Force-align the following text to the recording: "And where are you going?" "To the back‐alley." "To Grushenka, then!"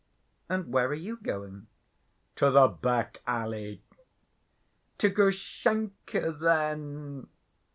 "And 0.49 0.73
where 0.73 0.87
are 0.87 0.95
you 0.95 1.15
going?" 1.17 1.67
"To 2.37 2.49
the 2.49 2.67
back‐alley." 2.71 3.81
"To 4.97 5.09
Grushenka, 5.11 6.31
then!" 6.39 7.27